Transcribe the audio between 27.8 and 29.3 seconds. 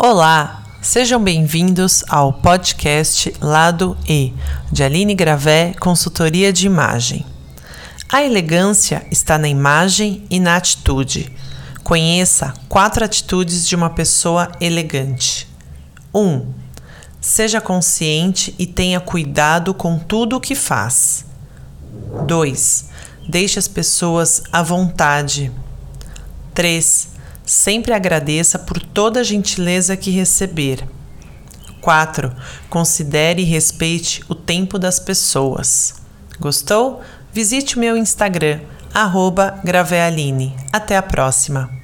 agradeça por toda a